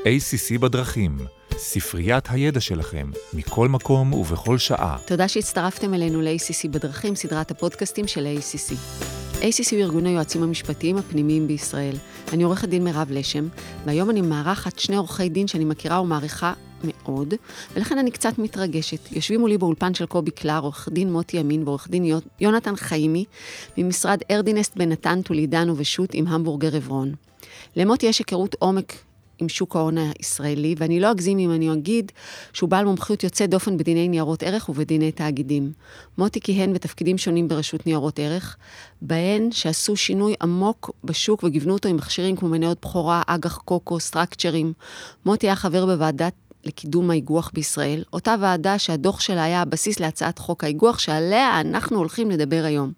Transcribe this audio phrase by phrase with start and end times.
[0.00, 1.16] ACC בדרכים,
[1.56, 4.98] ספריית הידע שלכם, מכל מקום ובכל שעה.
[5.06, 8.72] תודה שהצטרפתם אלינו ל-ACC בדרכים, סדרת הפודקאסטים של ACC.
[9.40, 11.96] ACC הוא ארגון היועצים המשפטיים הפנימיים בישראל.
[12.32, 13.48] אני עורכת דין מירב לשם,
[13.84, 16.52] והיום אני מארחת שני עורכי דין שאני מכירה ומעריכה
[16.84, 17.34] מאוד,
[17.74, 19.12] ולכן אני קצת מתרגשת.
[19.12, 23.24] יושבים מולי באולפן של קובי קלר, עורך דין מוטי אמין ועורך דין יונתן חיימי,
[23.78, 27.14] ממשרד ארדינסט בנתן, טולידנו ושות' עם המבורגר עברון.
[27.76, 28.92] למוטי יש היכרות עומק
[29.40, 32.12] עם שוק ההון הישראלי, ואני לא אגזים אם אני אגיד
[32.52, 35.72] שהוא בעל מומחיות יוצאת דופן בדיני ניירות ערך ובדיני תאגידים.
[36.18, 38.56] מוטי כיהן בתפקידים שונים ברשות ניירות ערך,
[39.02, 44.72] בהן שעשו שינוי עמוק בשוק וגיוונו אותו עם מכשירים כמו מניות בכורה, אג"ח קוקו, סטרקצ'רים.
[45.26, 46.32] מוטי היה חבר בוועדת
[46.64, 52.30] לקידום האיגוח בישראל, אותה ועדה שהדוח שלה היה הבסיס להצעת חוק האיגוח, שעליה אנחנו הולכים
[52.30, 52.92] לדבר היום.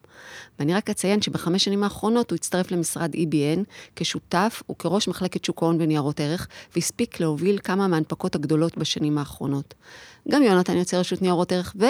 [0.58, 3.60] ואני רק אציין שבחמש שנים האחרונות הוא הצטרף למשרד EBN
[3.96, 9.74] כשותף וכראש מחלקת שוק ההון וניירות ערך, והספיק להוביל כמה מההנפקות הגדולות בשנים האחרונות.
[10.28, 11.84] גם יונתן יוצא רשות ניירות ערך, ו...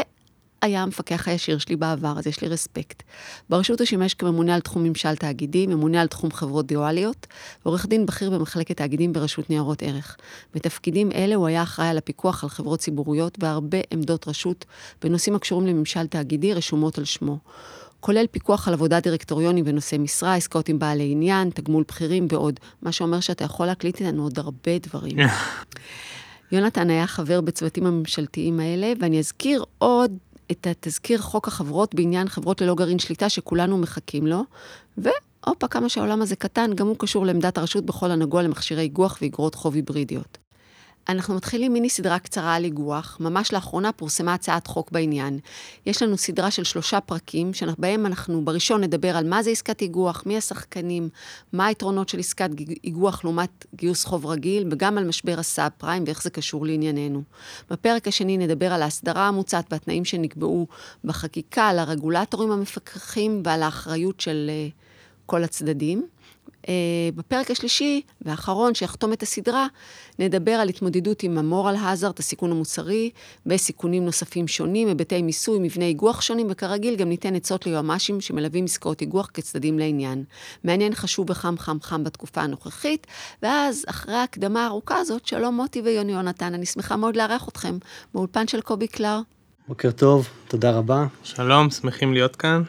[0.62, 3.02] היה המפקח הישיר שלי בעבר, אז יש לי רספקט.
[3.50, 7.26] ברשות הוא שימש כממונה על תחום ממשל תאגידי, ממונה על תחום חברות דיואליות,
[7.64, 10.16] ועורך דין בכיר במחלקת תאגידים ברשות ניירות ערך.
[10.54, 14.64] בתפקידים אלה הוא היה אחראי על הפיקוח על חברות ציבוריות והרבה עמדות רשות
[15.02, 17.38] בנושאים הקשורים לממשל תאגידי רשומות על שמו.
[18.00, 22.92] כולל פיקוח על עבודת דירקטוריונים ונושאי משרה, עסקאות עם בעלי עניין, תגמול בכירים ועוד, מה
[22.92, 25.16] שאומר שאתה יכול להקליט איתנו עוד הרבה דברים.
[26.52, 30.12] יונתן היה חבר בצוותים הממשלתיים האלה, ואני אזכיר עוד
[30.50, 34.42] את התזכיר חוק החברות בעניין חברות ללא גרעין שליטה שכולנו מחכים לו,
[34.98, 39.54] והופה, כמה שהעולם הזה קטן, גם הוא קשור לעמדת הרשות בכל הנגוע למכשירי איגוח ואיגרות
[39.54, 40.41] חוב היברידיות.
[41.08, 43.16] אנחנו מתחילים מיני סדרה קצרה על איגוח.
[43.20, 45.38] ממש לאחרונה פורסמה הצעת חוק בעניין.
[45.86, 50.22] יש לנו סדרה של שלושה פרקים, שבהם אנחנו בראשון נדבר על מה זה עסקת איגוח,
[50.26, 51.08] מי השחקנים,
[51.52, 52.50] מה היתרונות של עסקת
[52.84, 57.22] איגוח לעומת גיוס חוב רגיל, וגם על משבר הסאב פריים ואיך זה קשור לענייננו.
[57.70, 60.66] בפרק השני נדבר על ההסדרה המוצעת והתנאים שנקבעו
[61.04, 64.82] בחקיקה, על הרגולטורים המפקחים ועל האחריות של uh,
[65.26, 66.06] כל הצדדים.
[66.62, 66.64] Uh,
[67.14, 69.66] בפרק השלישי והאחרון שיחתום את הסדרה,
[70.18, 73.10] נדבר על התמודדות עם המורל האזארט, הסיכון המוצרי,
[73.46, 79.00] וסיכונים נוספים שונים, היבטי מיסוי, מבני איגוח שונים, וכרגיל גם ניתן עצות ליועמ"שים שמלווים עסקאות
[79.00, 80.24] איגוח כצדדים לעניין.
[80.64, 83.06] מעניין, חשוב וחם חם חם בתקופה הנוכחית,
[83.42, 87.78] ואז אחרי ההקדמה הארוכה הזאת, שלום מוטי ויוני יונתן, אני שמחה מאוד לארח אתכם
[88.14, 89.20] באולפן של קובי קלר.
[89.68, 91.06] בוקר טוב, תודה רבה.
[91.24, 92.62] שלום, שמחים להיות כאן.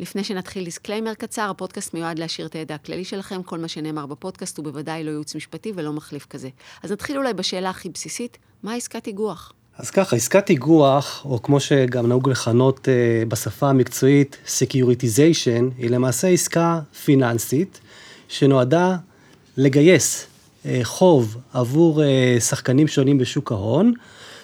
[0.00, 4.58] לפני שנתחיל disclaimer קצר, הפודקאסט מיועד להעשיר את הידע הכללי שלכם, כל מה שנאמר בפודקאסט
[4.58, 6.48] הוא בוודאי לא ייעוץ משפטי ולא מחליף כזה.
[6.82, 9.52] אז נתחיל אולי בשאלה הכי בסיסית, מה עסקת איגוח?
[9.78, 16.28] אז ככה, עסקת איגוח, או כמו שגם נהוג לכנות uh, בשפה המקצועית, Securitization, היא למעשה
[16.28, 17.80] עסקה פיננסית
[18.28, 18.96] שנועדה
[19.56, 23.92] לגייס uh, חוב עבור uh, שחקנים שונים בשוק ההון,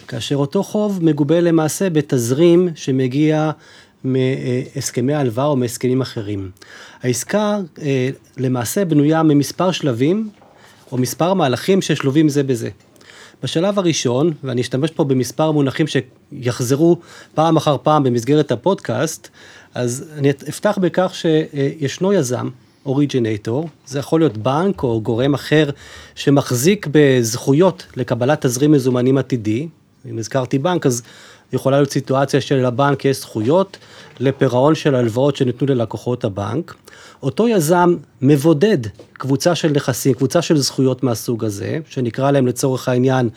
[0.08, 3.50] כאשר אותו חוב מגובה למעשה בתזרים שמגיע
[4.04, 6.50] מהסכמי הלוואה או מהסכמים אחרים.
[7.02, 10.28] העסקה אה, למעשה בנויה ממספר שלבים
[10.92, 12.70] או מספר מהלכים ששלובים זה בזה.
[13.42, 16.98] בשלב הראשון, ואני אשתמש פה במספר מונחים שיחזרו
[17.34, 19.28] פעם אחר פעם במסגרת הפודקאסט,
[19.74, 22.48] אז אני אפתח בכך שישנו יזם,
[22.86, 25.70] אוריג'ינטור, זה יכול להיות בנק או גורם אחר
[26.14, 29.68] שמחזיק בזכויות לקבלת תזרים מזומנים עתידי,
[30.10, 31.02] אם הזכרתי בנק אז
[31.52, 33.76] יכולה להיות סיטואציה שלבנק יש זכויות
[34.20, 36.74] לפירעון של הלוואות שניתנו ללקוחות הבנק.
[37.22, 38.78] אותו יזם מבודד
[39.12, 43.28] קבוצה של נכסים, קבוצה של זכויות מהסוג הזה, שנקרא להם לצורך העניין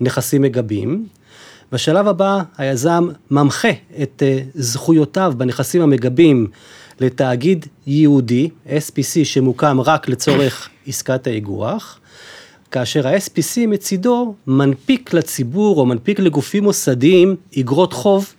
[0.00, 1.06] נכסים מגבים.
[1.72, 3.70] בשלב הבא היזם ממחה
[4.02, 6.46] את אה, זכויותיו בנכסים המגבים
[7.00, 11.98] לתאגיד ייעודי, SPC, שמוקם רק לצורך עסקת האיגוח.
[12.72, 18.34] כאשר ה-SPC מצידו מנפיק לציבור או מנפיק לגופים מוסדיים אגרות חוב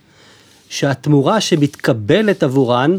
[0.68, 2.96] שהתמורה שמתקבלת עבורן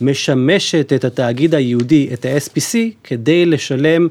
[0.00, 4.08] משמשת את התאגיד היהודי, את ה-SPC, כדי לשלם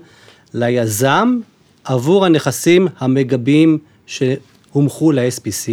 [0.53, 1.39] ליזם
[1.83, 5.71] עבור הנכסים המגבים שהומחו ל-SPC.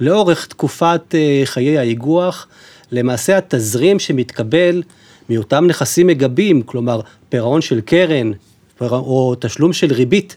[0.00, 2.46] לאורך תקופת אה, חיי האיגוח,
[2.92, 4.82] למעשה התזרים שמתקבל
[5.30, 8.32] מאותם נכסים מגבים, כלומר פירעון של קרן,
[8.80, 10.36] או תשלום של ריבית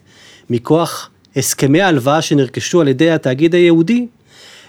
[0.50, 4.08] מכוח הסכמי ההלוואה שנרכשו על ידי התאגיד היהודי,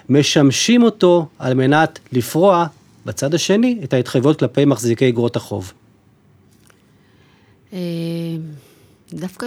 [0.09, 2.67] משמשים אותו על מנת לפרוע
[3.07, 5.73] בצד השני את ההתחייבויות כלפי מחזיקי אגרות החוב.
[7.73, 7.79] אה,
[9.13, 9.47] דווקא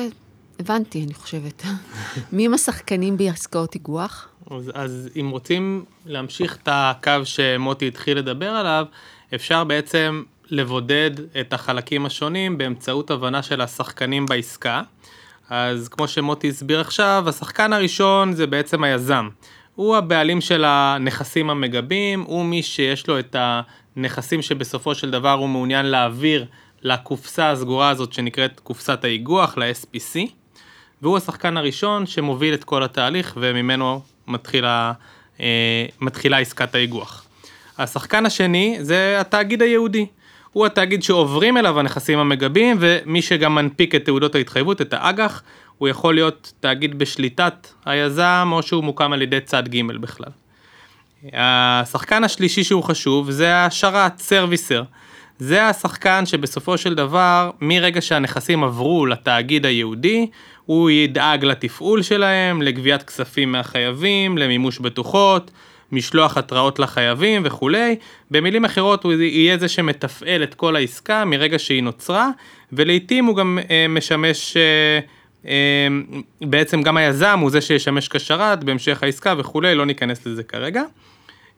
[0.60, 1.64] הבנתי, אני חושבת.
[2.34, 4.28] מי הם השחקנים בעסקאות איגוח?
[4.52, 8.86] אז, אז אם רוצים להמשיך את הקו שמוטי התחיל לדבר עליו,
[9.36, 14.82] אפשר בעצם לבודד את החלקים השונים באמצעות הבנה של השחקנים בעסקה.
[15.50, 19.30] אז כמו שמוטי הסביר עכשיו, השחקן הראשון זה בעצם היזם.
[19.76, 23.36] הוא הבעלים של הנכסים המגבים, הוא מי שיש לו את
[23.96, 26.46] הנכסים שבסופו של דבר הוא מעוניין להעביר
[26.82, 30.20] לקופסה הסגורה הזאת שנקראת קופסת האיגוח, ל-SPC,
[31.02, 34.94] והוא השחקן הראשון שמוביל את כל התהליך וממנו מתחילה,
[35.40, 37.26] אה, מתחילה עסקת האיגוח.
[37.78, 40.06] השחקן השני זה התאגיד היהודי.
[40.54, 45.42] הוא התאגיד שעוברים אליו הנכסים המגבים ומי שגם מנפיק את תעודות ההתחייבות, את האג"ח,
[45.78, 50.32] הוא יכול להיות תאגיד בשליטת היזם או שהוא מוקם על ידי צד ג' בכלל.
[51.34, 54.84] השחקן השלישי שהוא חשוב זה השרת, סרוויסר.
[55.40, 60.28] זה השחקן שבסופו של דבר, מרגע שהנכסים עברו לתאגיד היהודי,
[60.66, 65.52] הוא ידאג לתפעול שלהם, לגביית כספים מהחייבים, למימוש בטוחות,
[65.92, 67.96] משלוח התראות לחייבים וכולי.
[68.32, 72.30] במילים אחרות הוא יהיה זה שמתפעל את כל העסקה מרגע שהיא נוצרה,
[72.74, 75.00] ולעיתים הוא גם אה, משמש, אה,
[75.48, 75.88] אה,
[76.42, 80.84] בעצם גם היזם הוא זה שישמש כשרת בהמשך העסקה וכולי, לא ניכנס לזה כרגע.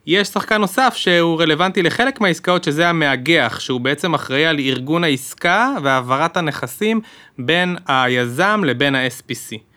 [0.07, 5.69] יש שחקן נוסף שהוא רלוונטי לחלק מהעסקאות שזה המאגח, שהוא בעצם אחראי על ארגון העסקה
[5.83, 7.01] והעברת הנכסים
[7.37, 9.72] בין היזם לבין ה-SPC.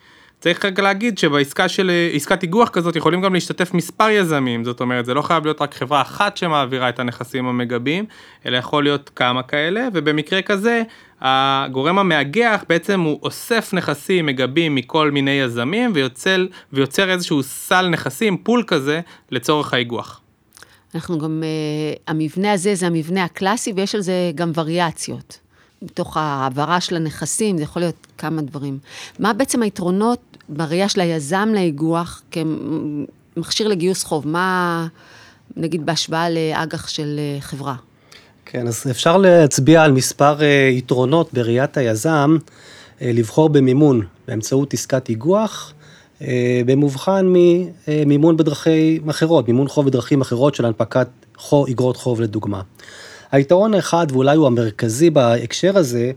[0.46, 5.04] צריך רק להגיד שבעסקה של עסקת איגוח כזאת יכולים גם להשתתף מספר יזמים, זאת אומרת
[5.04, 8.04] זה לא חייב להיות רק חברה אחת שמעבירה את הנכסים המגבים,
[8.46, 10.82] אלא יכול להיות כמה כאלה, ובמקרה כזה
[11.20, 18.36] הגורם המאגח בעצם הוא אוסף נכסים מגבים מכל מיני יזמים ויוצר, ויוצר איזשהו סל נכסים,
[18.36, 19.00] פול כזה,
[19.30, 20.20] לצורך האיגוח.
[20.94, 25.45] אנחנו גם, uh, המבנה הזה זה המבנה הקלאסי ויש על זה גם וריאציות.
[25.82, 28.78] מתוך העברה של הנכסים, זה יכול להיות כמה דברים.
[29.18, 34.28] מה בעצם היתרונות בראייה של היזם לאיגוח כמכשיר לגיוס חוב?
[34.28, 34.86] מה,
[35.56, 37.74] נגיד, בהשוואה לאג"ח של אה, חברה?
[38.44, 42.36] כן, אז אפשר להצביע על מספר אה, יתרונות בראיית היזם,
[43.02, 45.72] אה, לבחור במימון באמצעות עסקת איגוח,
[46.66, 47.32] במובחן
[47.88, 52.62] ממימון בדרכי אחרות, מימון חוב בדרכים אחרות של הנפקת חוב, אגרות חוב לדוגמה.
[53.36, 56.12] היתרון האחד, ואולי הוא המרכזי בהקשר הזה,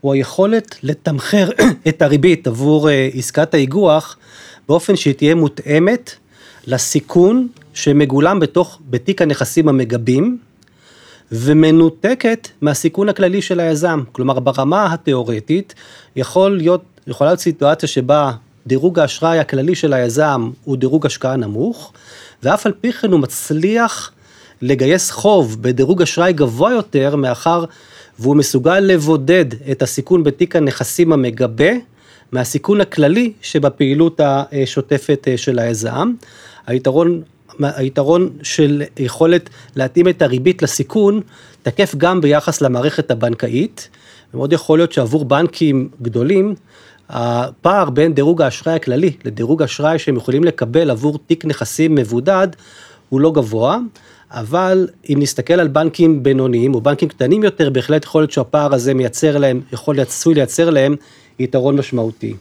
[0.00, 1.48] הוא היכולת לתמחר
[1.88, 4.16] את הריבית עבור עסקת האיגוח
[4.68, 6.14] באופן שהיא תהיה מותאמת
[6.66, 10.38] לסיכון שמגולם בתוך, בתיק הנכסים המגבים,
[11.32, 14.02] ומנותקת מהסיכון הכללי של היזם.
[14.12, 15.74] כלומר, ברמה התיאורטית,
[16.16, 18.32] יכול להיות, יכולה להיות סיטואציה שבה
[18.66, 21.92] דירוג האשראי הכללי של היזם הוא דירוג השקעה נמוך,
[22.42, 24.12] ואף על פי כן הוא מצליח
[24.62, 27.64] לגייס חוב בדירוג אשראי גבוה יותר, מאחר
[28.18, 31.70] והוא מסוגל לבודד את הסיכון בתיק הנכסים המגבה,
[32.32, 36.12] מהסיכון הכללי שבפעילות השוטפת של היזם.
[36.66, 37.22] היתרון
[37.62, 41.20] היתרון של יכולת להתאים את הריבית לסיכון,
[41.62, 43.88] תקף גם ביחס למערכת הבנקאית.
[44.34, 46.54] ומאוד יכול להיות שעבור בנקים גדולים,
[47.08, 52.48] הפער בין דירוג האשראי הכללי לדירוג אשראי שהם יכולים לקבל עבור תיק נכסים מבודד,
[53.08, 53.78] הוא לא גבוה.
[54.30, 58.94] אבל אם נסתכל על בנקים בינוניים או בנקים קטנים יותר, בהחלט יכול להיות שהפער הזה
[58.94, 60.96] מייצר להם, יכול, עשוי לייצר להם
[61.38, 62.34] יתרון משמעותי.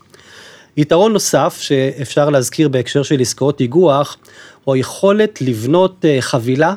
[0.78, 4.18] יתרון נוסף שאפשר להזכיר בהקשר של עסקאות איגוח,
[4.64, 6.76] הוא היכולת לבנות אה, חבילה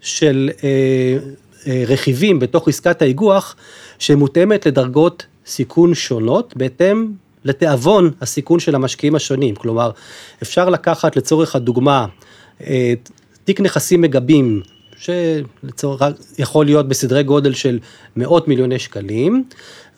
[0.00, 0.68] של אה,
[1.66, 3.56] אה, רכיבים בתוך עסקת האיגוח,
[3.98, 7.06] שמותאמת לדרגות סיכון שונות, בהתאם
[7.44, 9.54] לתיאבון הסיכון של המשקיעים השונים.
[9.54, 9.90] כלומר,
[10.42, 12.06] אפשר לקחת לצורך הדוגמה,
[13.50, 14.62] תיק נכסים מגבים,
[14.98, 16.02] שלצורך
[16.38, 17.78] יכול להיות בסדרי גודל של
[18.16, 19.44] מאות מיליוני שקלים,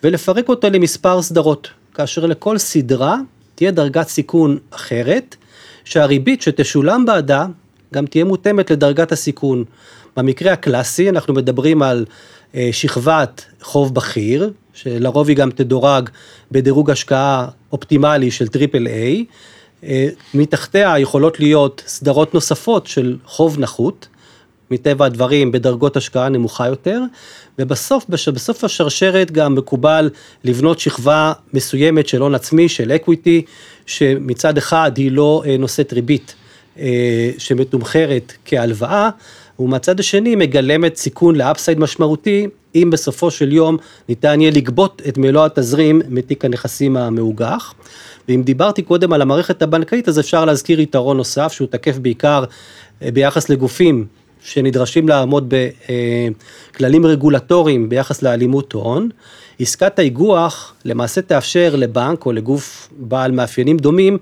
[0.03, 3.17] ולפרק אותו למספר סדרות, כאשר לכל סדרה
[3.55, 5.35] תהיה דרגת סיכון אחרת,
[5.83, 7.45] שהריבית שתשולם בעדה
[7.93, 9.63] גם תהיה מותאמת לדרגת הסיכון.
[10.17, 12.05] במקרה הקלאסי אנחנו מדברים על
[12.55, 16.09] אה, שכבת חוב בכיר, שלרוב היא גם תדורג
[16.51, 19.25] בדירוג השקעה אופטימלי של triple A,
[20.33, 24.07] מתחתיה יכולות להיות סדרות נוספות של חוב נחות,
[24.71, 27.01] מטבע הדברים בדרגות השקעה נמוכה יותר,
[27.59, 30.09] ובסוף, בסוף השרשרת גם מקובל
[30.43, 33.41] לבנות שכבה מסוימת של הון עצמי, של equity,
[33.85, 36.35] שמצד אחד היא לא אה, נושאת ריבית
[36.79, 39.09] אה, שמתומחרת כהלוואה,
[39.59, 43.77] ומצד השני מגלמת סיכון ל upside משמעותי, אם בסופו של יום
[44.09, 47.73] ניתן יהיה לגבות את מלוא התזרים מתיק הנכסים המאוגח.
[48.27, 52.43] ואם דיברתי קודם על המערכת הבנקאית, אז אפשר להזכיר יתרון נוסף שהוא תקף בעיקר
[53.01, 54.05] אה, ביחס לגופים
[54.43, 59.09] שנדרשים לעמוד בכללים רגולטוריים ביחס לאלימות הון.
[59.59, 64.17] עסקת האיגוח למעשה תאפשר לבנק או לגוף בעל מאפיינים דומים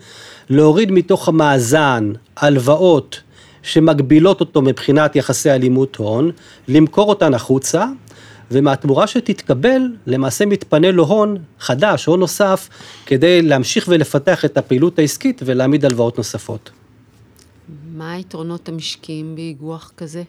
[0.49, 3.21] להוריד מתוך המאזן הלוואות
[3.63, 6.31] שמגבילות אותו מבחינת יחסי אלימות הון,
[6.67, 7.85] למכור אותן החוצה
[8.51, 12.69] ומהתמורה שתתקבל, למעשה מתפנה לו הון חדש, הון נוסף,
[13.05, 16.69] כדי להמשיך ולפתח את הפעילות העסקית ולהעמיד הלוואות נוספות.
[17.95, 20.23] מה היתרונות המשקיים באיגוח כזה?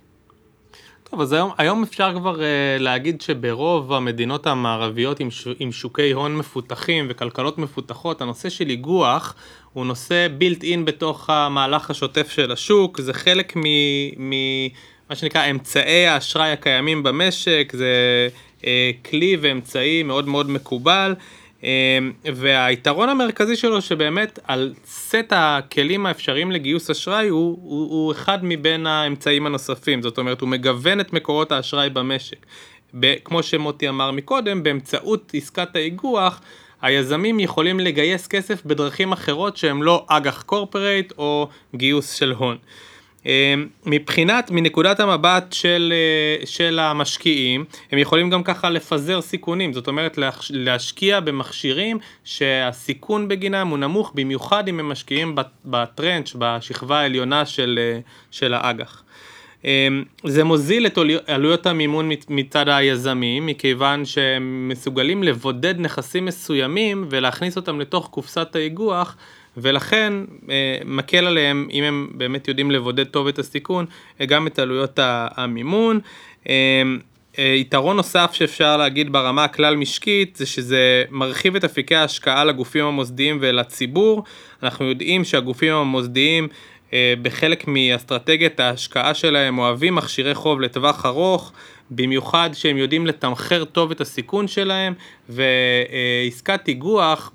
[1.10, 6.12] טוב, אז היום, היום אפשר כבר uh, להגיד שברוב המדינות המערביות עם, ש, עם שוקי
[6.12, 9.34] הון מפותחים וכלכלות מפותחות, הנושא של איגוח
[9.72, 13.62] הוא נושא בילט אין בתוך המהלך השוטף של השוק, זה חלק מ...
[14.18, 14.32] מ
[15.12, 18.28] מה שנקרא אמצעי האשראי הקיימים במשק, זה
[18.60, 18.64] uh,
[19.10, 21.14] כלי ואמצעי מאוד מאוד מקובל.
[21.62, 21.68] אמ,
[22.34, 28.86] והיתרון המרכזי שלו שבאמת על סט הכלים האפשריים לגיוס אשראי הוא, הוא, הוא אחד מבין
[28.86, 32.46] האמצעים הנוספים, זאת אומרת הוא מגוון את מקורות האשראי במשק.
[33.00, 36.40] ב, כמו שמוטי אמר מקודם, באמצעות עסקת האיגוח,
[36.82, 42.56] היזמים יכולים לגייס כסף בדרכים אחרות שהם לא אג"ח קורפרייט או גיוס של הון.
[43.26, 49.88] אמ, מבחינת, מנקודת המבט של, אה, של המשקיעים, הם יכולים גם ככה לפזר סיכונים, זאת
[49.88, 50.18] אומרת
[50.50, 58.00] להשקיע במכשירים שהסיכון בגינם הוא נמוך, במיוחד אם הם משקיעים בטרנץ', בשכבה העליונה של, אה,
[58.30, 59.02] של האג"ח.
[59.64, 67.56] אמ, זה מוזיל את עלויות המימון מצד היזמים, מכיוון שהם מסוגלים לבודד נכסים מסוימים ולהכניס
[67.56, 69.16] אותם לתוך קופסת האיגוח.
[69.56, 70.12] ולכן
[70.50, 73.86] אה, מקל עליהם, אם הם באמת יודעים לבודד טוב את הסיכון,
[74.20, 76.00] אה, גם את עלויות המימון.
[76.48, 76.82] אה,
[77.38, 83.38] יתרון נוסף שאפשר להגיד ברמה הכלל משקית זה שזה מרחיב את אפיקי ההשקעה לגופים המוסדיים
[83.40, 84.24] ולציבור.
[84.62, 86.48] אנחנו יודעים שהגופים המוסדיים
[87.22, 91.52] בחלק מאסטרטגיית ההשקעה שלהם אוהבים מכשירי חוב לטווח ארוך,
[91.90, 94.94] במיוחד שהם יודעים לתמחר טוב את הסיכון שלהם,
[95.28, 97.30] ועסקת איגוח,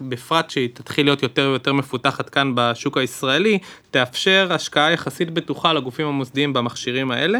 [0.00, 3.58] בפרט שהיא תתחיל להיות יותר ויותר מפותחת כאן בשוק הישראלי,
[3.90, 7.38] תאפשר השקעה יחסית בטוחה לגופים המוסדיים במכשירים האלה.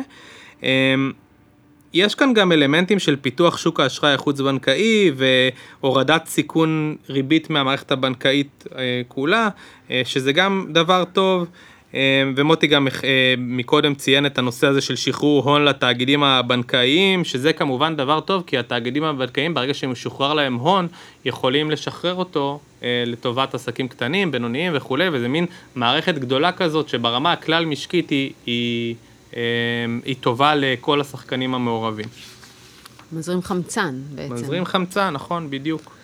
[1.94, 9.02] יש כאן גם אלמנטים של פיתוח שוק האשראי החוץ-בנקאי והורדת סיכון ריבית מהמערכת הבנקאית אה,
[9.08, 9.48] כולה,
[9.90, 11.46] אה, שזה גם דבר טוב.
[11.94, 11.98] אמ,
[12.36, 17.96] ומוטי גם אה, מקודם ציין את הנושא הזה של שחרור הון לתאגידים הבנקאיים, שזה כמובן
[17.96, 20.88] דבר טוב, כי התאגידים הבנקאיים ברגע שמשוחרר להם הון,
[21.24, 27.32] יכולים לשחרר אותו אה, לטובת עסקים קטנים, בינוניים וכולי, וזה מין מערכת גדולה כזאת שברמה
[27.32, 28.94] הכלל משקית היא, היא,
[30.04, 32.06] היא טובה לכל השחקנים המעורבים.
[33.12, 34.34] מזרים חמצן בעצם.
[34.34, 35.96] מזרים חמצן, נכון, בדיוק.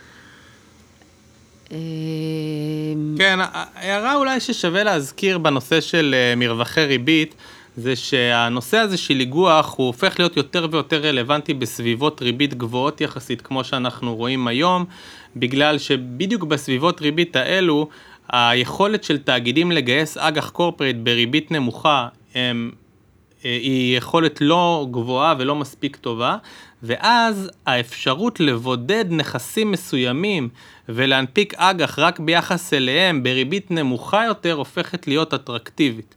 [1.70, 3.38] אמ, כן,
[3.74, 7.34] הערה אולי ששווה להזכיר בנושא של אה, מרווחי ריבית,
[7.76, 13.40] זה שהנושא הזה של איגוח הוא הופך להיות יותר ויותר רלוונטי בסביבות ריבית גבוהות יחסית,
[13.42, 14.84] כמו שאנחנו רואים היום,
[15.36, 17.88] בגלל שבדיוק בסביבות ריבית האלו,
[18.32, 22.70] היכולת של תאגידים לגייס אג"ח קורפרייט בריבית נמוכה הם,
[23.62, 26.36] היא יכולת לא גבוהה ולא מספיק טובה,
[26.82, 30.48] ואז האפשרות לבודד נכסים מסוימים
[30.88, 36.14] ולהנפיק אג"ח רק ביחס אליהם בריבית נמוכה יותר הופכת להיות אטרקטיבית.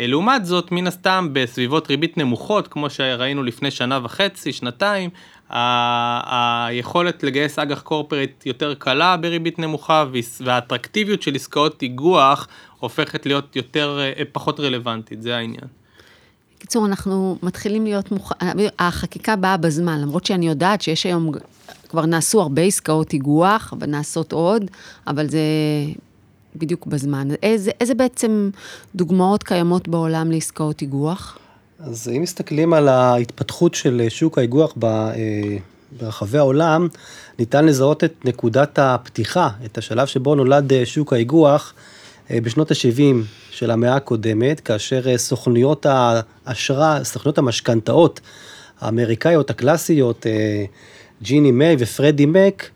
[0.00, 5.10] אה, לעומת זאת, מן הסתם בסביבות ריבית נמוכות, כמו שראינו לפני שנה וחצי, שנתיים,
[5.50, 10.04] ה- היכולת לגייס אג"ח קורפרט יותר קלה בריבית נמוכה,
[10.40, 15.85] והאטרקטיביות של עסקאות איגוח הופכת להיות יותר, אה, פחות רלוונטית, זה העניין.
[16.66, 21.30] בקיצור, אנחנו מתחילים להיות מוכנים, החקיקה באה בזמן, למרות שאני יודעת שיש היום,
[21.88, 24.64] כבר נעשו הרבה עסקאות איגוח, ונעשות עוד,
[25.06, 25.38] אבל זה
[26.56, 27.28] בדיוק בזמן.
[27.42, 28.50] איזה, איזה בעצם
[28.94, 31.38] דוגמאות קיימות בעולם לעסקאות איגוח?
[31.78, 35.10] אז אם מסתכלים על ההתפתחות של שוק האיגוח אה,
[36.00, 36.88] ברחבי העולם,
[37.38, 41.74] ניתן לזהות את נקודת הפתיחה, את השלב שבו נולד אה, שוק האיגוח
[42.30, 43.14] בשנות ה-70
[43.50, 45.86] של המאה הקודמת, כאשר אה, סוכנויות
[46.46, 48.20] האשרא, סוכנויות המשכנתאות
[48.80, 50.64] האמריקאיות הקלאסיות, אה,
[51.22, 52.70] ג'יני מיי ופרדי מק,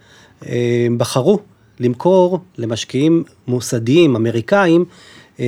[0.47, 1.38] אה, בחרו
[1.80, 4.85] למכור למשקיעים מוסדיים אמריקאים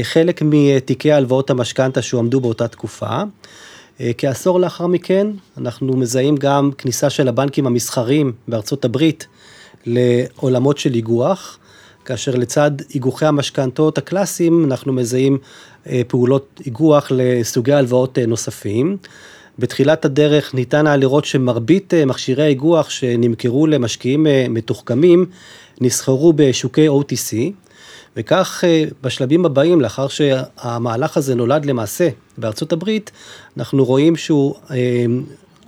[0.03, 3.23] חלק מתיקי הלוואות המשכנתה שהועמדו באותה תקופה.
[4.19, 9.27] כעשור לאחר מכן, אנחנו מזהים גם כניסה של הבנקים המסחריים בארצות הברית
[9.87, 11.59] לעולמות של איגוח.
[12.05, 15.39] כאשר לצד איגוחי המשכנתאות הקלאסיים, אנחנו מזהים
[15.87, 18.97] אה, פעולות איגוח לסוגי הלוואות אה, נוספים.
[19.59, 25.27] בתחילת הדרך ניתן היה לראות שמרבית אה, מכשירי האיגוח שנמכרו למשקיעים מתוחכמים,
[25.81, 27.37] נסחרו בשוקי OTC,
[28.17, 28.65] וכך
[29.03, 33.11] בשלבים הבאים, לאחר שהמהלך הזה נולד למעשה בארצות הברית,
[33.57, 34.55] אנחנו רואים שהוא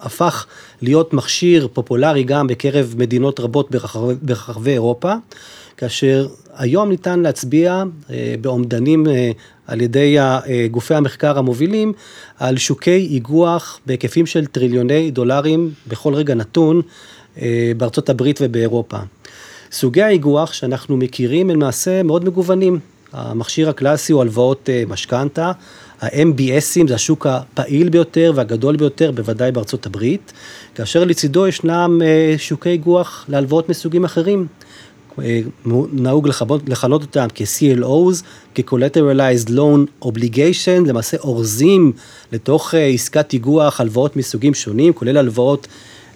[0.01, 0.47] הפך
[0.83, 5.15] להיות מכשיר פופולרי גם בקרב מדינות רבות ברחבי, ברחבי אירופה.
[5.85, 6.27] כאשר
[6.57, 9.31] היום ניתן להצביע אה, באומדנים אה,
[9.67, 10.17] על ידי
[10.71, 11.93] גופי המחקר המובילים
[12.39, 16.83] על שוקי איגוח בהיקפים של טריליוני דולרים בכל רגע נתון
[17.77, 18.97] בארצות הברית ובאירופה.
[19.73, 22.79] סוגי האיגוח שאנחנו מכירים הם למעשה מאוד מגוונים.
[23.13, 25.53] המכשיר הקלאסי הוא הלוואות משכנתה,
[26.01, 30.33] ה-MBSים זה השוק הפעיל ביותר והגדול ביותר, בוודאי בארצות הברית,
[30.75, 34.47] כאשר לצידו ישנם אה, שוקי איגוח להלוואות מסוגים אחרים.
[35.23, 35.41] אה,
[35.93, 36.29] נהוג
[36.67, 38.23] לכנות אותם כ-CLOs,
[38.55, 41.93] כ-Collateralized Loan Obligation, למעשה אורזים
[42.33, 45.67] לתוך אה, עסקת איגוח הלוואות מסוגים שונים, כולל הלוואות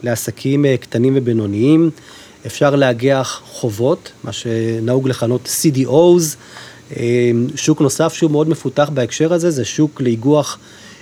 [0.02, 1.90] לעסקים קטנים ובינוניים.
[2.46, 6.36] אפשר לאגח חובות, מה שנהוג לכנות CDOs,
[7.56, 10.58] שוק נוסף שהוא מאוד מפותח בהקשר הזה, זה שוק לאיגוח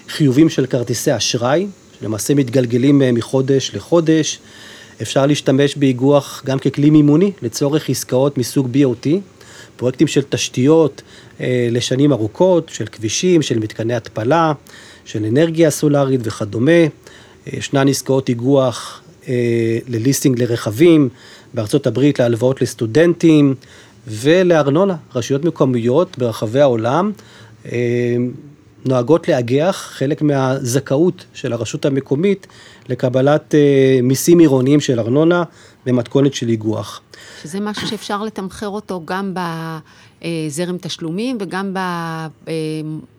[0.09, 1.67] חיובים של כרטיסי אשראי,
[2.01, 4.39] שלמעשה מתגלגלים אה, מחודש לחודש.
[5.03, 9.09] אפשר להשתמש באיגוח גם ככלי מימוני לצורך עסקאות מסוג BOT,
[9.77, 11.03] פרויקטים של תשתיות
[11.41, 14.53] אה, לשנים ארוכות, של כבישים, של מתקני התפלה,
[15.05, 16.71] של אנרגיה סולארית וכדומה.
[16.73, 16.87] אה,
[17.47, 19.03] ישנן עסקאות איגוח
[19.89, 21.09] לליסטינג לרכבים,
[21.55, 23.55] בארצות הברית להלוואות לסטודנטים,
[24.07, 24.97] ולארנונה.
[25.15, 27.13] רשויות מקומיות ברחבי העולם
[27.67, 28.17] אה,
[28.85, 32.47] נוהגות לאגח חלק מהזכאות של הרשות המקומית
[32.89, 35.43] לקבלת אה, מיסים עירוניים של ארנונה
[35.87, 37.01] במתכונת של איגוח.
[37.43, 41.75] שזה משהו שאפשר לתמחר אותו גם בזרם תשלומים וגם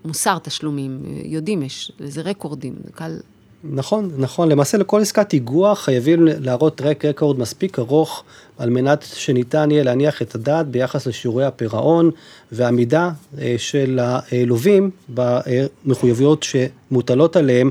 [0.06, 1.00] במוסר תשלומים.
[1.24, 3.18] יודעים, יש לזה רקורדים, זה קל
[3.64, 4.50] נכון, נכון.
[4.50, 8.24] למעשה לכל עסקת איגוח חייבים להראות טרק רקורד מספיק ארוך
[8.58, 12.12] על מנת שניתן יהיה להניח את הדעת ביחס לשיעורי הפירעון
[12.52, 17.70] והעמידה אה, של הלווים במחויבויות שמוטלות עליהם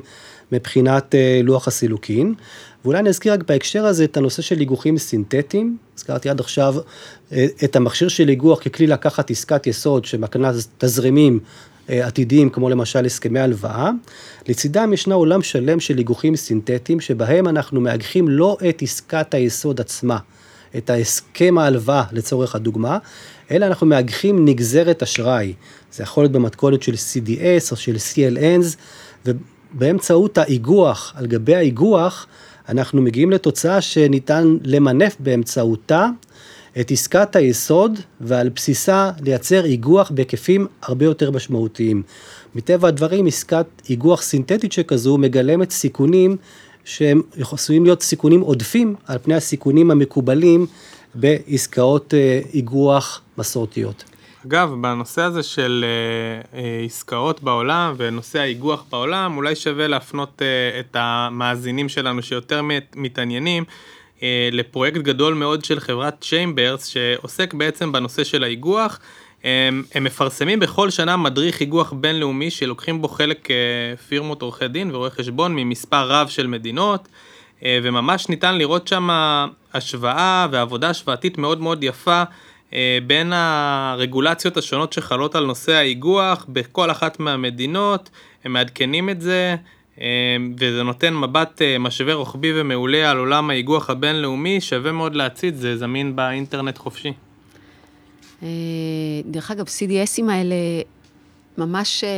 [0.53, 2.35] מבחינת אה, לוח הסילוקין.
[2.85, 5.77] ואולי אני אזכיר רק בהקשר הזה את הנושא של איגוחים סינתטיים.
[5.97, 6.75] הזכרתי עד עכשיו
[7.33, 11.41] אה, את המכשיר של איגוח ככלי לקחת עסקת יסוד שמקנה תזרימים
[11.89, 13.91] עתידיים, כמו למשל הסכמי הלוואה.
[14.49, 20.19] לצידם ישנה עולם שלם של היגוחים סינתטיים, שבהם אנחנו מאגחים לא את עסקת היסוד עצמה,
[20.77, 22.99] את ההסכם ההלוואה לצורך הדוגמה,
[23.51, 25.53] אלא אנחנו מאגחים נגזרת אשראי.
[25.93, 28.77] זה יכול להיות במתכונת של CDS או של CLNs,
[29.27, 32.27] ובאמצעות האיגוח, על גבי האיגוח,
[32.69, 36.09] אנחנו מגיעים לתוצאה שניתן למנף באמצעותה
[36.81, 42.03] את עסקת היסוד ועל בסיסה לייצר איגוח בהיקפים הרבה יותר משמעותיים.
[42.55, 46.37] מטבע הדברים עסקת איגוח סינתטית שכזו מגלמת סיכונים
[46.85, 50.67] שהם עשויים להיות סיכונים עודפים על פני הסיכונים המקובלים
[51.15, 54.05] בעסקאות אה, איגוח מסורתיות.
[54.47, 60.43] אגב, בנושא הזה של אה, אה, עסקאות בעולם ונושא האיגוח בעולם, אולי שווה להפנות
[60.81, 62.61] את המאזינים שלנו שיותר
[62.97, 63.65] מתעניינים
[64.53, 68.99] לפרויקט גדול מאוד של חברת צ'יימברס שעוסק בעצם בנושא של האיגוח.
[69.45, 73.57] הם, הם מפרסמים בכל שנה מדריך איגוח בינלאומי שלוקחים בו חלק אה,
[74.09, 77.09] פירמות עורכי דין ורואי חשבון ממספר רב של מדינות
[77.65, 79.09] אה, וממש ניתן לראות שם
[79.75, 82.23] השוואה ועבודה השוואתית מאוד מאוד יפה
[83.07, 88.11] בין הרגולציות השונות שחלות על נושא האיגוח בכל אחת מהמדינות,
[88.45, 89.57] הם מעדכנים את זה,
[90.59, 95.77] וזה נותן מבט אה, משווה רוחבי ומעולה על עולם האיגוח הבינלאומי, שווה מאוד להציץ, זה
[95.77, 97.13] זמין באינטרנט חופשי.
[98.43, 98.49] אה,
[99.25, 100.55] דרך אגב, CDSים האלה,
[101.59, 102.11] ממש, אה,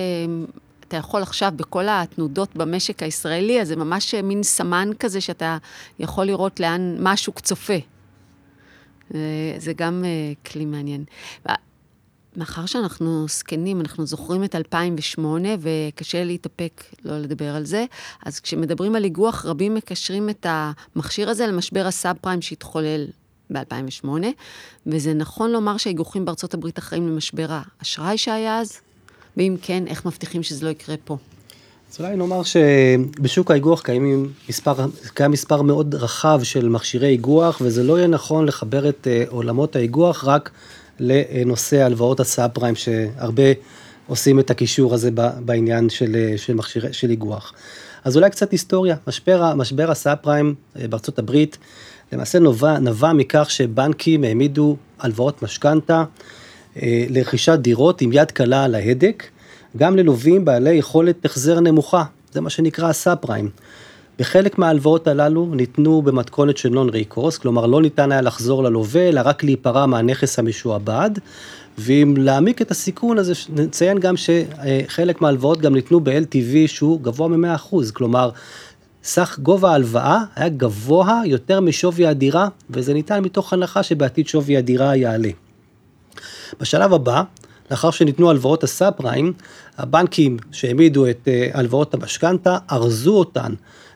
[0.88, 5.58] אתה יכול עכשיו בכל התנודות במשק הישראלי, אז זה ממש מין סמן כזה שאתה
[5.98, 7.78] יכול לראות לאן, מה השוק צופה.
[9.58, 10.04] זה גם
[10.46, 11.04] כלי מעניין.
[12.38, 17.84] מאחר שאנחנו זקנים, אנחנו זוכרים את 2008, וקשה להתאפק לא לדבר על זה,
[18.26, 23.06] אז כשמדברים על איגוח, רבים מקשרים את המכשיר הזה למשבר הסאב פריים שהתחולל
[23.50, 24.08] ב-2008,
[24.86, 28.72] וזה נכון לומר שהאיגוחים בארצות הברית אחראים למשבר האשראי שהיה אז,
[29.36, 31.16] ואם כן, איך מבטיחים שזה לא יקרה פה?
[31.92, 37.82] אז אולי נאמר שבשוק האיגוח קיים מספר, קיים מספר מאוד רחב של מכשירי איגוח, וזה
[37.82, 40.50] לא יהיה נכון לחבר את אה, עולמות האיגוח רק
[41.00, 43.42] לנושא הלוואות הסאב פריים, שהרבה
[44.06, 45.10] עושים את הקישור הזה
[45.44, 47.52] בעניין של, של מכשיר, של איגוח.
[48.04, 51.58] אז אולי קצת היסטוריה, משבר, משבר הסאב פריים אה, בארצות הברית,
[52.12, 56.04] למעשה נובע, נבע מכך שבנקים העמידו הלוואות משכנתה
[56.82, 59.24] אה, לרכישת דירות עם יד קלה על ההדק,
[59.76, 63.50] גם ללווים בעלי יכולת החזר נמוכה, זה מה שנקרא הסאב פריים.
[64.18, 69.20] בחלק מההלוואות הללו ניתנו במתכונת של נון ריקורס, כלומר לא ניתן היה לחזור ללווה, אלא
[69.24, 71.10] רק להיפרע מהנכס המשועבד.
[71.78, 77.92] ואם להעמיק את הסיכון הזה, נציין גם שחלק מההלוואות גם ניתנו ב-LTV שהוא גבוה מ-100%,
[77.92, 78.30] כלומר,
[79.02, 84.96] סך גובה ההלוואה היה גבוה יותר משווי הדירה, וזה ניתן מתוך הנחה שבעתיד שווי הדירה
[84.96, 85.30] יעלה.
[86.60, 87.22] בשלב הבא,
[87.70, 89.32] לאחר שניתנו הלוואות הסאב פריים,
[89.78, 93.52] הבנקים שהעמידו את אה, הלוואות המשכנתה, ארזו אותן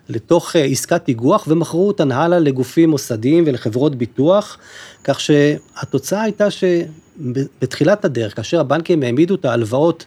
[0.09, 4.59] לתוך אה, עסקת איגוח ומכרו אותן הלאה לגופים מוסדיים ולחברות ביטוח,
[5.05, 10.07] כך שהתוצאה הייתה שבתחילת הדרך, כאשר הבנקים העמידו את ההלוואות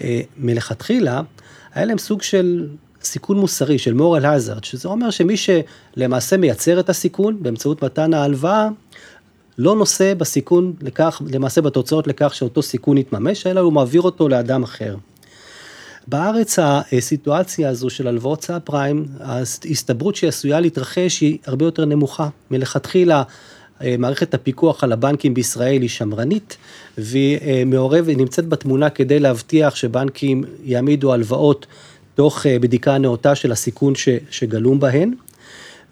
[0.00, 1.20] אה, מלכתחילה,
[1.74, 2.68] היה להם סוג של
[3.02, 8.68] סיכון מוסרי, של moral hazard, שזה אומר שמי שלמעשה מייצר את הסיכון באמצעות מתן ההלוואה,
[9.58, 14.62] לא נושא בסיכון לכך, למעשה בתוצאות לכך שאותו סיכון יתממש, אלא הוא מעביר אותו לאדם
[14.62, 14.96] אחר.
[16.06, 22.28] בארץ הסיטואציה הזו של הלוואות סאב פריים, ההסתברות שהיא עשויה להתרחש היא הרבה יותר נמוכה.
[22.50, 23.22] מלכתחילה
[23.98, 26.56] מערכת הפיקוח על הבנקים בישראל היא שמרנית,
[26.98, 31.66] והיא מעורבת, נמצאת בתמונה כדי להבטיח שבנקים יעמידו הלוואות
[32.14, 33.92] תוך בדיקה נאותה של הסיכון
[34.30, 35.14] שגלום בהן.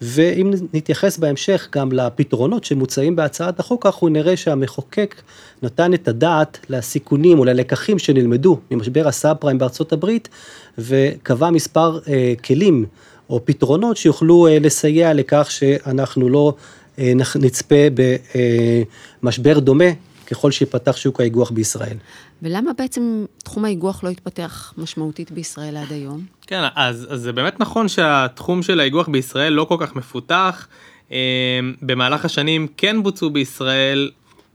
[0.03, 5.23] ואם נתייחס בהמשך גם לפתרונות שמוצעים בהצעת החוק, אנחנו נראה שהמחוקק
[5.63, 10.29] נתן את הדעת לסיכונים או ללקחים שנלמדו ממשבר הסאב פריים בארצות הברית,
[10.79, 12.87] וקבע מספר אה, כלים
[13.31, 16.55] או פתרונות שיוכלו אה, לסייע לכך שאנחנו לא
[16.99, 17.85] אה, נצפה
[19.23, 19.91] במשבר דומה
[20.27, 21.97] ככל שיפתח שוק האיגוח בישראל.
[22.43, 26.25] ולמה בעצם תחום האיגוח לא התפתח משמעותית בישראל עד היום?
[26.47, 30.69] כן, אז, אז זה באמת נכון שהתחום של האיגוח בישראל לא כל כך מפותח.
[31.83, 34.11] במהלך השנים כן בוצעו בישראל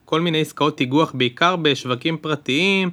[0.05, 2.89] כל מיני עסקאות איגוח, בעיקר בשווקים פרטיים,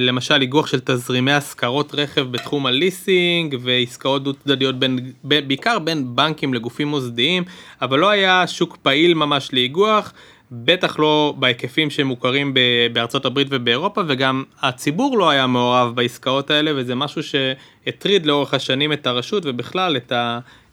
[0.00, 6.54] למשל איגוח של תזרימי השכרות רכב בתחום הליסינג ועסקאות דו צדדיות בין, בעיקר בין בנקים
[6.54, 7.44] לגופים מוסדיים,
[7.82, 10.12] אבל לא היה שוק פעיל ממש לאיגוח.
[10.52, 12.54] בטח לא בהיקפים שמוכרים
[12.92, 18.92] בארצות הברית ובאירופה וגם הציבור לא היה מעורב בעסקאות האלה וזה משהו שהטריד לאורך השנים
[18.92, 20.12] את הרשות ובכלל את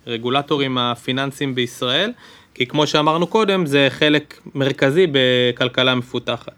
[0.07, 2.11] הרגולטורים הפיננסיים בישראל
[2.53, 6.53] כי כמו שאמרנו קודם זה חלק מרכזי בכלכלה מפותחת.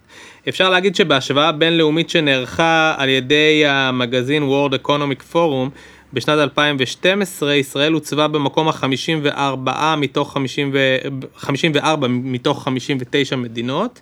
[0.49, 5.69] אפשר להגיד שבהשוואה בינלאומית שנערכה על ידי המגזין World Economic Forum
[6.13, 10.97] בשנת 2012 ישראל הוצבה במקום ה-54 מתוך 50 ו...
[11.35, 13.99] 54 מתוך 59 מדינות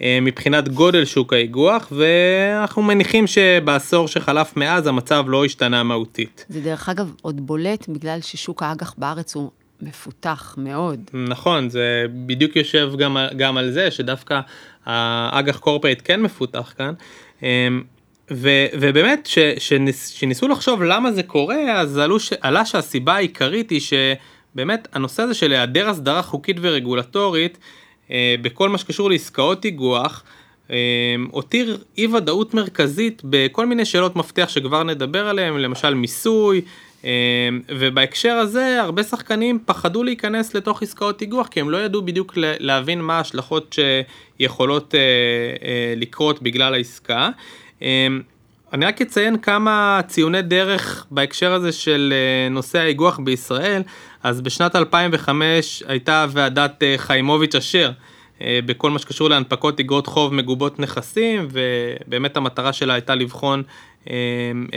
[0.00, 6.46] אה, מבחינת גודל שוק האיגוח ואנחנו מניחים שבעשור שחלף מאז המצב לא השתנה מהותית.
[6.48, 9.50] זה דרך אגב עוד בולט בגלל ששוק האג"ח בארץ הוא
[9.82, 11.00] מפותח מאוד.
[11.12, 14.40] נכון, זה בדיוק יושב גם, גם על זה שדווקא
[14.86, 16.92] האג"ח קורפרייט כן מפותח כאן.
[18.30, 18.48] אה, ו,
[18.80, 25.34] ובאמת כשניסו לחשוב למה זה קורה אז עלו, עלה שהסיבה העיקרית היא שבאמת הנושא הזה
[25.34, 27.58] של היעדר הסדרה חוקית ורגולטורית
[28.10, 30.24] אה, בכל מה שקשור לעסקאות איגוח
[30.70, 30.76] אה,
[31.30, 36.60] הותיר אי ודאות מרכזית בכל מיני שאלות מפתח שכבר נדבר עליהן למשל מיסוי
[37.04, 37.10] אה,
[37.68, 43.00] ובהקשר הזה הרבה שחקנים פחדו להיכנס לתוך עסקאות איגוח כי הם לא ידעו בדיוק להבין
[43.00, 43.76] מה ההשלכות
[44.38, 44.94] שיכולות
[45.96, 47.30] לקרות בגלל העסקה.
[47.82, 48.20] אמ,
[48.72, 53.82] אני רק אציין כמה ציוני דרך בהקשר הזה של אה, נושא האיגוח בישראל,
[54.22, 57.90] אז בשנת 2005 הייתה ועדת אה, חיימוביץ' אשר
[58.42, 63.62] אה, בכל מה שקשור להנפקות איגרות חוב מגובות נכסים, ובאמת המטרה שלה הייתה לבחון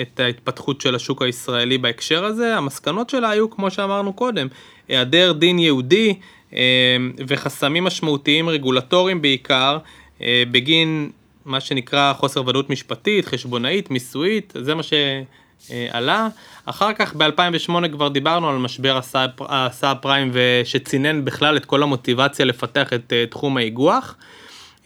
[0.02, 2.58] את ההתפתחות של השוק הישראלי בהקשר הזה.
[2.58, 4.48] המסקנות שלה היו, כמו שאמרנו קודם,
[4.88, 6.14] היעדר דין יהודי
[7.28, 9.78] וחסמים משמעותיים רגולטוריים בעיקר,
[10.22, 11.10] בגין
[11.46, 16.28] מה שנקרא חוסר ודאות משפטית, חשבונאית, מיסויית, זה מה שעלה.
[16.66, 19.00] אחר כך ב-2008 כבר דיברנו על משבר
[19.40, 20.32] הסאב פריים
[20.64, 24.16] שצינן בכלל את כל המוטיבציה לפתח את אה, תחום האיגוח.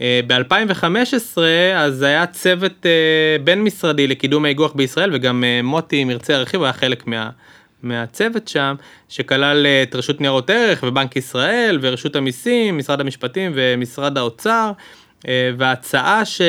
[0.02, 1.38] אה, ב-2015
[1.76, 6.74] אז היה צוות אה, בין משרדי לקידום האיגוח בישראל וגם מוטי אם ירצה הרחיב היה
[6.74, 7.30] חלק מה,
[7.84, 8.76] מהצוות שם
[9.10, 14.72] שכלל את רשות ניירות ערך ובנק ישראל ורשות המיסים, משרד המשפטים ומשרד האוצר.
[15.28, 16.42] אה, וההצעה ש...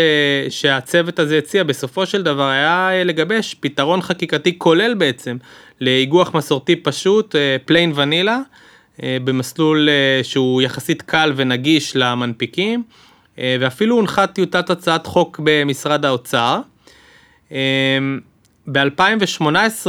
[0.49, 5.37] שהצוות הזה הציע בסופו של דבר היה אה, לגבש פתרון חקיקתי כולל בעצם
[5.81, 8.39] לאיגוח מסורתי פשוט, plain אה, ונילה,
[9.25, 9.89] במסלול
[10.23, 12.83] שהוא יחסית קל ונגיש למנפיקים,
[13.39, 16.61] ואפילו הונחה טיוטת הצעת חוק במשרד האוצר.
[18.73, 19.87] ב-2018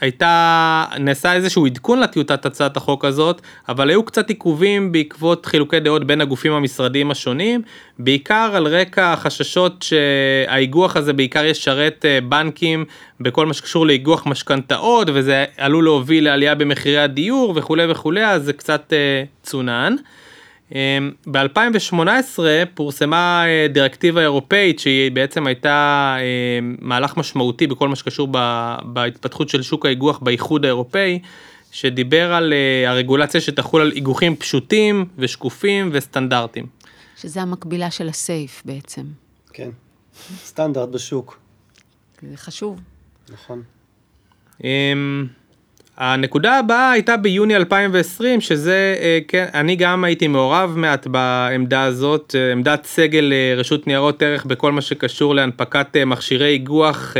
[0.00, 6.06] הייתה, נעשה איזשהו עדכון לטיוטת הצעת החוק הזאת, אבל היו קצת עיכובים בעקבות חילוקי דעות
[6.06, 7.62] בין הגופים המשרדיים השונים,
[7.98, 12.84] בעיקר על רקע החששות שהאיגוח הזה בעיקר ישרת אה, בנקים
[13.20, 18.52] בכל מה שקשור לאיגוח משכנתאות, וזה עלול להוביל לעלייה במחירי הדיור וכולי וכולי, אז זה
[18.52, 19.96] קצת אה, צונן.
[20.72, 22.38] אמ, ב-2018
[22.74, 28.28] פורסמה אה, דירקטיבה אירופאית שהיא בעצם הייתה אה, מהלך משמעותי בכל מה שקשור
[28.82, 31.18] בהתפתחות של שוק האיגוח באיחוד האירופאי,
[31.70, 36.66] שדיבר על אה, הרגולציה שתחול על איגוחים פשוטים ושקופים וסטנדרטים.
[37.16, 39.02] שזה המקבילה של הסייף בעצם.
[39.52, 39.70] כן.
[40.44, 41.38] סטנדרט בשוק,
[42.22, 42.80] זה חשוב.
[43.32, 43.62] נכון.
[45.98, 52.34] הנקודה הבאה הייתה ביוני 2020 שזה אה, כן אני גם הייתי מעורב מעט בעמדה הזאת
[52.38, 57.14] אה, עמדת סגל אה, רשות ניירות ערך בכל מה שקשור להנפקת מכשירי איגוח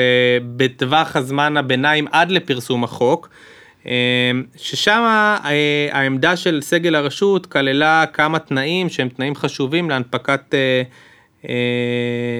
[0.56, 3.28] בטווח הזמן הביניים עד לפרסום החוק.
[4.56, 5.02] ששם
[5.92, 10.54] העמדה של סגל הרשות כללה כמה תנאים שהם תנאים חשובים להנפקת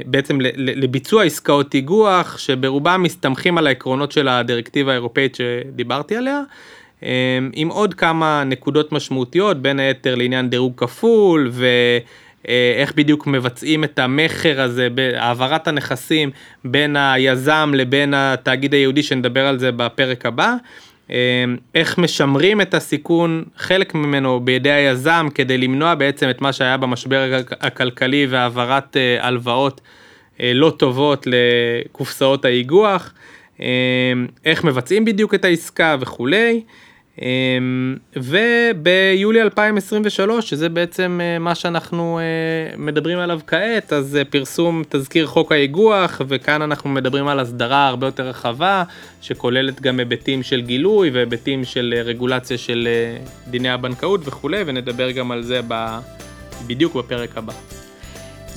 [0.07, 6.43] בעצם ל- ל- לביצוע עסקאות איגוח שברובם מסתמכים על העקרונות של הדירקטיבה האירופאית שדיברתי עליה.
[7.03, 13.99] אה, עם עוד כמה נקודות משמעותיות בין היתר לעניין דירוג כפול ואיך בדיוק מבצעים את
[13.99, 16.31] המכר הזה בהעברת הנכסים
[16.65, 20.55] בין היזם לבין התאגיד היהודי שנדבר על זה בפרק הבא.
[21.11, 21.45] אה,
[21.75, 27.31] איך משמרים את הסיכון חלק ממנו בידי היזם כדי למנוע בעצם את מה שהיה במשבר
[27.41, 29.81] הכ- הכלכלי והעברת אה, הלוואות
[30.41, 33.13] אה, לא טובות לקופסאות האיגוח,
[33.61, 33.67] אה,
[34.45, 36.63] איך מבצעים בדיוק את העסקה וכולי.
[37.23, 37.59] אה,
[38.17, 45.27] וביולי 2023 שזה בעצם אה, מה שאנחנו אה, מדברים עליו כעת אז אה, פרסום תזכיר
[45.27, 48.83] חוק האיגוח וכאן אנחנו מדברים על הסדרה הרבה יותר רחבה
[49.21, 52.89] שכוללת גם היבטים של גילוי והיבטים של רגולציה של
[53.51, 55.61] דיני הבנקאות וכולי ונדבר גם על זה.
[56.67, 57.53] בדיוק בפרק הבא.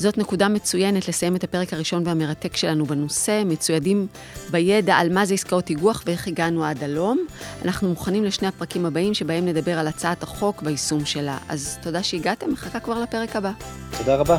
[0.02, 4.08] זאת נקודה מצוינת לסיים את הפרק הראשון והמרתק שלנו בנושא, מצוידים
[4.52, 7.26] בידע על מה זה עסקאות איגוח ואיך הגענו עד הלום.
[7.66, 11.38] אנחנו מוכנים לשני הפרקים הבאים שבהם נדבר על הצעת החוק והיישום שלה.
[11.50, 13.52] אז תודה שהגעתם, מחכה כבר לפרק הבא.
[13.98, 14.38] תודה רבה.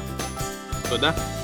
[0.88, 1.41] תודה.